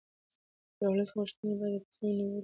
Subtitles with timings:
[0.77, 2.39] د ولس غوښتنې باید د تصمیم نیولو